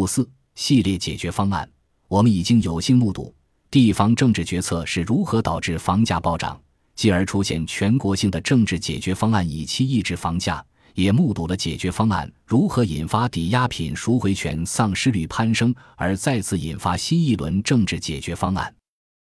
[0.00, 1.70] 五四系列解决方案，
[2.08, 3.34] 我们已经有幸目睹
[3.70, 6.58] 地方政治决策是如何导致房价暴涨，
[6.94, 18.74] 继而出现全国性的政治解决方案以期抑制房价，也目睹了解决方案如何引发抵押品赎回权丧失率攀升，而再次引发新一轮政治解决方案。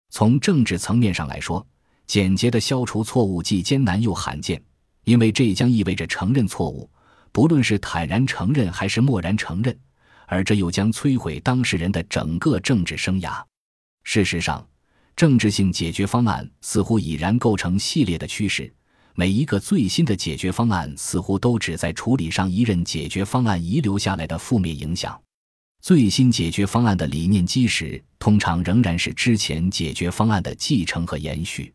[0.10, 1.66] 从政治层面上来说，
[2.06, 4.62] 简洁的消除错误既艰难又罕见，
[5.06, 6.90] 因为这将意味着承认错误，
[7.32, 9.74] 不论是坦然承认还是漠然承认，
[10.28, 13.44] 而这又将摧毁当事人的整个政治生涯。
[14.04, 14.68] 事实上，
[15.16, 18.72] 政治性解决方案似乎已然构成系列的趋势，
[19.16, 25.20] 每一个最新的解决方案似乎都旨在处理上一任解决方案遗留下来的负面影响。
[25.82, 31.72] 最新解决方案的理念基石通常仍然是之前解决方案的继承和延续。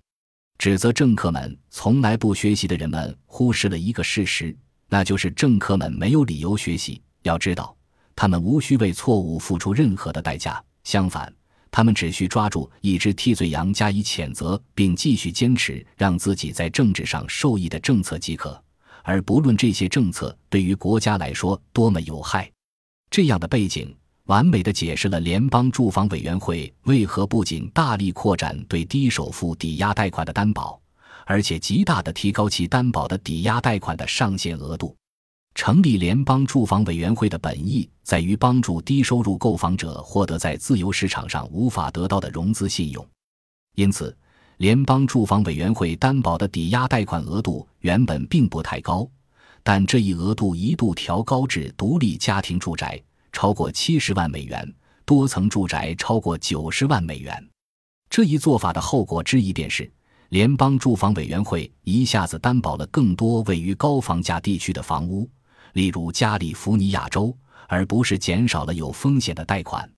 [0.58, 4.54] 指责政客们从来不学习的人们忽视了一个事实，
[4.88, 7.00] 那就是政客们没有理由学习。
[7.22, 7.74] 要知道，
[8.20, 11.32] 他们无需为错误付出任何的代价，相反，
[11.70, 18.62] 他们只需抓住一只替罪羊加以谴责，并继续坚持让自己在政治上受益的政策即可，
[19.04, 22.52] 而不论这些政策对于国家来说多么有害。
[23.10, 23.96] 这样的背景。
[24.26, 30.78] 完美的解释了联邦住房委员会为何不仅大力扩展对低首付抵押贷款的担保，
[31.24, 34.94] 而且极大的提高其担保的抵押贷款的上限额度。
[35.62, 43.06] 成立联邦住房委员会的本意在于帮助低收入购房者获得在自由市场上无法得到的融资信用。
[43.74, 44.16] 因此，
[44.56, 49.06] 联邦住房委员会担保的抵押贷款额度原本并不太高，
[49.62, 52.98] 但这一额度一度调高至独立家庭住宅。
[53.30, 54.66] 超过七十万美元，
[55.04, 57.50] 多层住宅超过九十万美元。
[58.08, 59.92] 这一做法的后果之一便是，
[60.30, 65.28] 联邦住房委员会一下子担保了更多位于高房价地区的房屋，
[65.72, 67.36] 例如加利福尼亚州，
[67.68, 69.90] 而不是减少了有风险的贷款。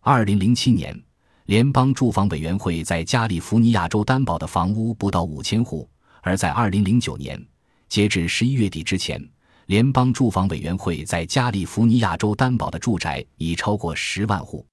[0.00, 0.98] 二零零七年，
[1.46, 5.88] 联邦住房委员会在加利福尼亚州担保的房屋不到五千户，
[6.22, 7.44] 而在二零零九年，
[7.88, 9.22] 截至十一月底之前。
[9.66, 14.66] 联邦住房委员会在加利福尼亚州担保的住宅已超过十万户。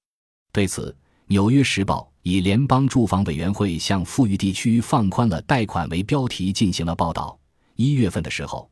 [0.52, 0.90] 对此，
[1.26, 7.38] 《纽约时报》以“联邦住房委员会向富裕地区放宽了贷款”为标题进行了报道。
[7.74, 8.70] 一月份的时候，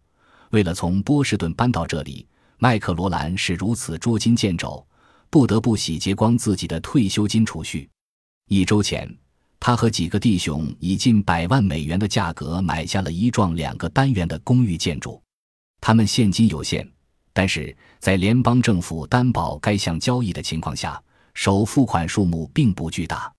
[0.54, 2.24] 为了从波士顿搬到这里，
[2.58, 4.86] 麦克罗兰是如此捉襟见肘，
[5.28, 7.90] 不得不洗劫光自己的退休金储蓄。
[8.48, 9.12] 一周前，
[9.58, 15.20] 他和几个弟兄以近百万美元的价格买下了一幢两个单元的公寓建筑。
[15.80, 16.88] 他们现金有限，
[17.32, 21.02] 但是在联邦政府担保该项交易的情况下，
[21.34, 23.32] 首付款数目并不巨大。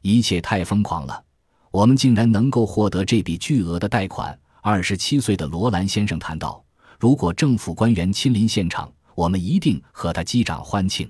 [0.00, 1.22] 一切太疯狂了，
[1.70, 4.38] 我们竟然能够获得这笔巨额的贷款。
[4.66, 6.64] 二十七岁的罗兰先生谈到
[6.98, 11.06] ：“如果政府官员亲临现场，我们一定和他击掌欢庆。”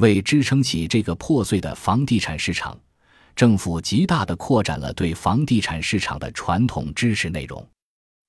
[0.00, 2.74] 为支撑起这个破碎的房地产市场，
[3.36, 7.62] 政府极大地扩展了对房地产市场的传统支持内容。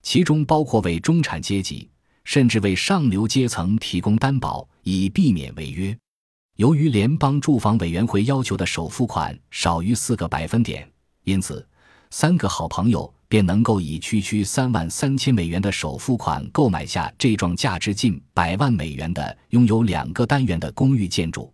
[0.03, 1.89] 其中包括为中产阶级，
[2.25, 5.97] 甚至为上流阶层提供担保，以避免违约。
[6.57, 10.85] 由于联邦住房委员会要求的首付款少于四个百分点，
[11.23, 11.65] 因此
[12.09, 21.53] 三个好朋友便能够以区区三万三千美元的首付款购买下这幢价值近百万美元的、拥有两个单元的公寓建筑。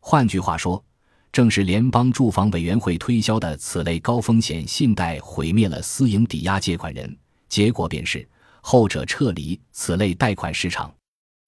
[0.00, 0.82] 换句话说，
[1.30, 7.14] 正是联邦住房委员会推销的此类高风险信贷毁灭了私营抵押借款人。
[7.50, 8.26] 结果便是
[8.62, 10.90] 后者撤离此类贷款市场。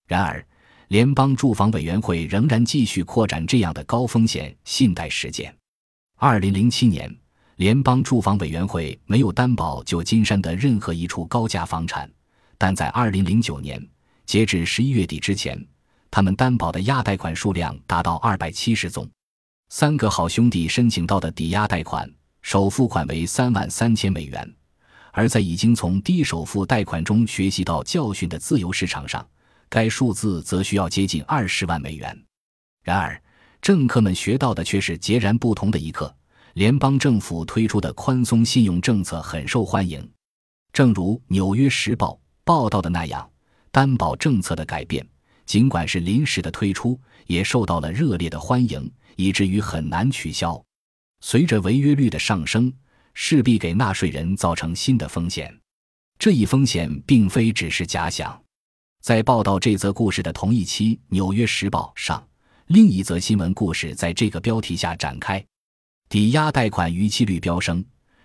[0.06, 0.44] 然而，
[0.88, 5.54] 联邦住房委员会仍然继续扩展这样的高风险信贷实践。
[6.18, 7.10] 二零零七年，
[7.56, 12.10] 联邦住房委员会没有担保旧金山的任何一处高价房产，
[12.58, 13.86] 但在二零零九年，
[14.26, 15.62] 截至十一月底之前，
[16.10, 19.08] 他们担保的押贷款数量达到二百七十宗。
[19.68, 22.10] 三个好兄弟申请到的抵押贷款
[22.42, 24.54] 首付款为三万三千美元。
[25.12, 29.26] 而在已经从低首付贷款中学习到教训的自由市场上，
[29.68, 32.18] 该数字则需要接近二十万美元。
[32.82, 33.22] 然而，
[33.60, 36.14] 政客们学到的却是截然不同的一课：
[36.54, 40.08] 联邦政府推出的宽松信用政策很受欢迎。
[40.72, 42.12] 正如《纽约时报》
[42.44, 43.30] 报道的那样，
[43.70, 45.06] 担保政策的改变，
[45.46, 50.62] 尽管是临时的推出，也受到了热烈的欢迎，以至于很难取消。
[51.20, 52.72] 随着违约率的上升。
[53.14, 55.54] 势必给纳税人造成新的风险，
[56.18, 58.42] 这一风险并非只是假想。
[59.02, 62.26] 在报道这则故事的同一期《纽约时报》上，
[62.68, 65.44] 另一则新闻故事在这个标题下展开：
[66.12, 67.82] 抵押贷款逾期率飙升，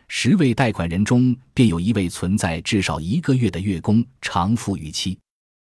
[0.10, 5.18] 十位贷款人中便有一位存在至少一个月的月供偿付逾期。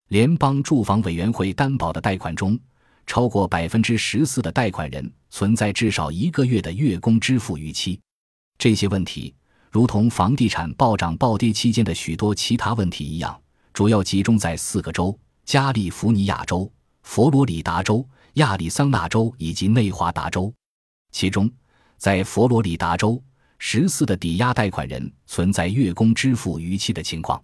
[0.09, 2.59] 联邦住房委员会担保的贷款中，
[3.07, 8.01] 超过百分之十四的贷款人存在至少一个月的月供支付逾期。
[8.59, 9.33] 这些问题，
[9.71, 13.41] 如同房地产暴涨暴跌期间的许多其他问题一样，
[13.73, 16.69] 主要集中在四个州：加利福尼亚州、
[17.05, 20.53] 佛罗里达州、亚利桑那州以及内华达州。
[21.13, 21.49] 其中，
[21.99, 23.21] 在佛罗里达州，
[23.59, 27.43] 十四的抵押贷款人存在月供支付逾期的情况。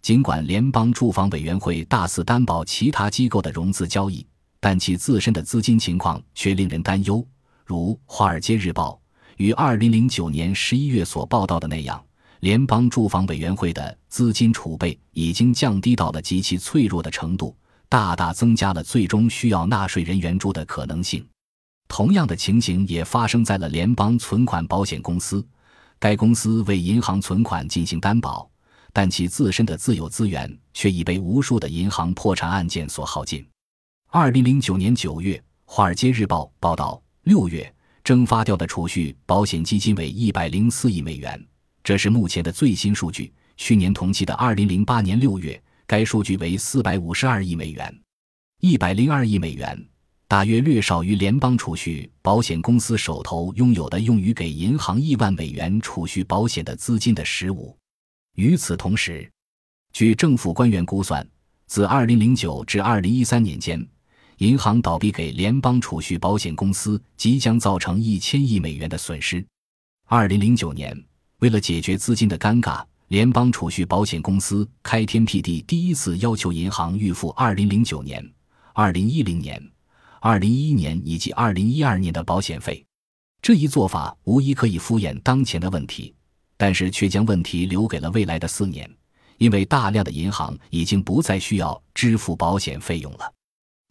[0.00, 4.24] 尽管联邦住房委员会大肆担保其他机构的融资交易，
[4.60, 7.26] 但其自身的资金情况却令人担忧。
[7.66, 8.98] 如《华尔街日报》
[9.36, 12.00] 于二零零九年十一月所报道的那样，
[12.38, 17.56] 联邦住房委员会的资金储备已经降低到了极其脆弱的程度，
[17.88, 21.26] 大大增加了最终需要纳税人援助的可能性。
[21.88, 25.44] 同样的情形也发生在了联邦存款保险公司，
[25.98, 28.48] 该公司为银行存款进行担保。
[28.92, 33.46] 但其自身的自有资源却已被无数的银行破产案件所耗尽。
[34.10, 35.36] 二零零九年九月，
[35.66, 41.46] 《华尔街日报》报道，六月蒸发掉的储蓄保险基金为一百零四亿美元，
[41.84, 43.32] 这是目前的最新数据。
[43.56, 48.02] 去年同期的二零零八年六月，该数据为四百五十二亿美元。
[48.60, 49.86] 一百零二亿美元，
[50.28, 57.74] 大约略少于联邦储蓄保险公司手头拥有的用于给银行亿万美元储蓄保险的资金的十五。
[58.34, 59.26] 与此同时，
[59.90, 61.26] 据政府官员估算，
[61.66, 63.88] 自2009至2013年间，
[64.36, 69.42] 银行倒闭给联邦储蓄保险公司即将造成一千亿美元的损失。
[70.08, 71.04] 2009年，
[71.38, 78.30] 为了解决资金的尴尬，联邦储蓄保险公司开天辟地，第一次要求银行预付2009年、
[78.74, 79.70] 2010年、
[80.22, 82.84] 2011年以及2012年的保险费。
[83.40, 86.14] 这一做法无疑可以敷衍当前的问题。
[86.60, 88.90] 但是却将问题留给了未来的四年，
[89.36, 93.32] 因为大量的银行已经不再需要支付保险费用了。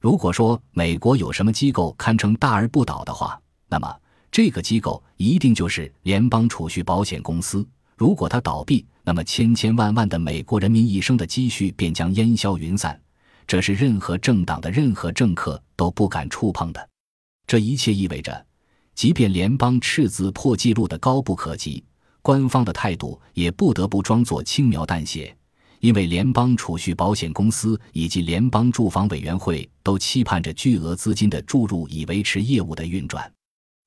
[0.01, 3.39] 如果说美国有什么机构堪称大而不倒的话，
[3.69, 3.95] 那么
[4.30, 7.65] 这个机构一定就是联邦储蓄保险公司。
[7.95, 13.00] 如果它倒闭，那么千千万万的美国人民一生的积蓄便将烟消云散，
[13.47, 16.89] 这是任何政党的任何政客都不敢触碰的。
[17.45, 18.45] 这一切意味着，
[18.94, 21.81] 即便联邦赤字破纪录的高不可及。
[22.21, 25.33] 官方的态度也不得不装作轻描淡写，
[25.79, 33.31] 因为联邦储蓄保险公司以及联邦住房委员会都期盼着巨额资金的注入以维持业务的运转。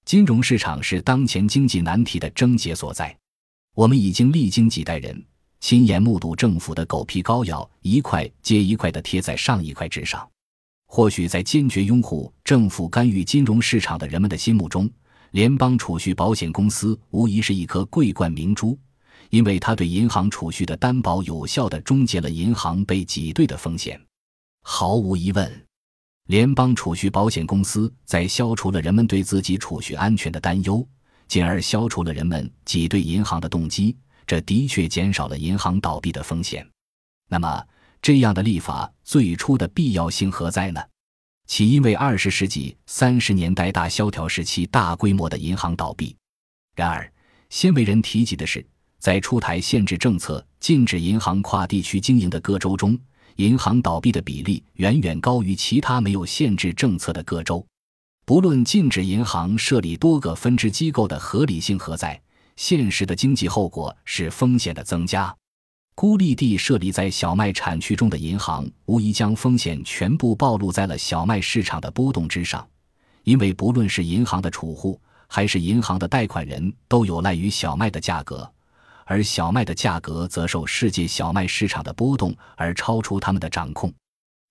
[0.07, 3.15] 金融市场是当前经济难题的症结所在。
[3.75, 5.23] 我们已经历经几代人，
[5.61, 10.27] 亲眼目睹政府的狗皮膏药一块接一块地贴在上一块之上。
[10.93, 14.91] 或许在坚决拥护政府干预金融市场的人们的心目中。
[15.31, 18.77] 联邦储蓄保险公司无疑是一颗桂冠明珠，
[19.29, 24.01] 因为它对银行储蓄的担保有效地终结了银行被挤兑的风险。
[24.63, 25.65] 毫无疑问，
[26.27, 30.85] 联邦储蓄保险公司在消除了人们对自己储蓄安全的担忧，
[31.29, 33.97] 进而消除了人们挤兑银行的动机。
[34.27, 36.69] 这的确减少了银行倒闭的风险。
[37.29, 37.65] 那么，
[38.03, 40.81] 这样的立法最初的必要性何在呢？
[41.47, 46.17] 起因为二十世纪三十年代大萧条时期大规模的银行倒闭。
[46.77, 47.13] 然而，
[47.51, 48.65] 鲜为人提及的是，
[48.99, 52.99] 在出台限制政策、禁止银行跨地区经营的各州中，
[53.37, 57.67] 银行倒闭的比例远远高于其他没有限制政策的各州。
[58.25, 62.21] 不论禁止银行设立多个分支机构的合理性何在，
[62.55, 65.37] 现实的经济后果是风险的增加。
[65.95, 72.67] 孤立地设立在小麦产区中的银行，无疑将风险全部暴露在了小麦市场的波动之上，
[73.25, 78.51] 因为不论是银行的储户还是银行的贷款人，都有赖于小麦的价格，
[79.05, 83.93] 而小麦的价格则受世界小麦市场的波动而超出他们的掌控。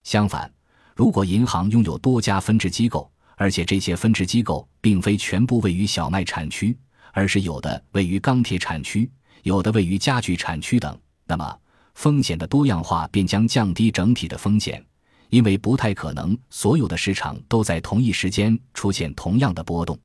[0.04, 0.52] 相反，
[0.96, 6.78] 如果银行拥有多家分支机构，而且这些分支机构并非全部位于小麦产区，
[7.12, 9.10] 而是有的位于钢铁产区，
[9.42, 10.96] 有的位于家具产区等。
[11.30, 11.60] 那么，
[11.94, 14.84] 风险的多样化便将降低整体的风险，
[15.30, 19.96] 因为不太可能所有的市场都在同一时间出现同样的波动。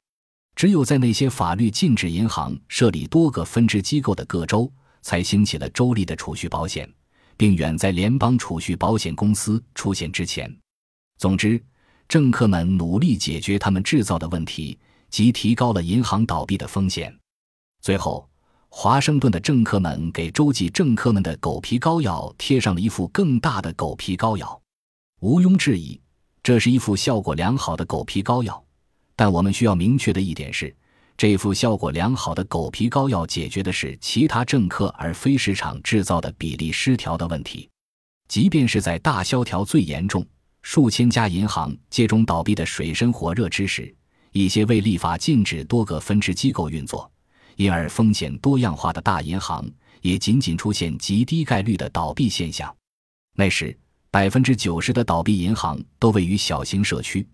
[0.55, 6.87] 只有在那些法律禁止银行设立多个分支机构的各州，才兴起了州立的储蓄保险，
[7.39, 10.55] 并远在联邦储蓄保险公司出现之前。
[11.17, 11.59] 总之，
[12.07, 14.79] 政客们努力解决他们制造的问题，
[15.09, 17.19] 即提高了银行倒闭的风险。
[17.81, 18.29] 最后。
[18.77, 24.61] 华盛顿的政客们给州际政客们的狗皮膏药贴上了一副更大的狗皮膏药，
[25.21, 25.99] 毋庸置疑，
[26.43, 28.63] 这是一副效果良好的狗皮膏药。
[29.15, 30.75] 但我们需要明确的一点是，
[31.17, 37.71] 这副效果良好的狗皮膏药解决的是其他政客而非市场制造的比例失调的问题。
[38.27, 40.27] 即便是在大萧条最严重、
[40.63, 43.95] 数千家银行接踵倒闭的水深火热之时，
[44.33, 47.09] 一些未立法禁止多个分支机构运作，
[47.57, 49.65] 因而风险多样化的大银行
[50.01, 52.75] 也仅仅出现极低概率的倒闭现象。
[53.37, 53.77] 那时，
[54.11, 57.27] 百分之九十的倒闭银行都位于小型社区，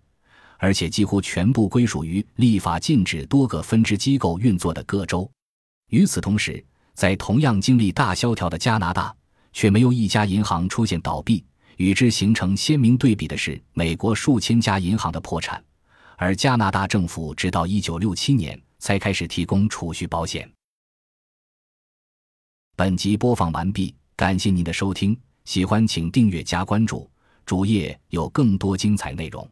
[0.57, 5.29] 而且几乎全部归属于立法禁止多个分支机构运作的各州。
[5.89, 6.63] 与此同时，
[6.93, 9.13] 在同样经历大萧条的加拿大，
[9.53, 11.43] 却没有一家银行出现倒闭。
[11.77, 15.63] 与之形成鲜明对比的是，美国数千家银行的破产。
[16.15, 20.51] 而加拿大政府直到一九六七年才开始提供储蓄保险。
[22.75, 27.09] 本集播放完毕，感谢您的收听，喜欢请订阅加关注，
[27.45, 29.47] 主页有更多精彩内容。